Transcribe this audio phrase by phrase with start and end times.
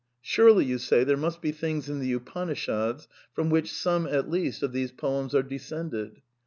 [0.23, 4.63] Surely, you say, there must be things in the TJpanishads from which some at least
[4.63, 6.23] of these poems are descended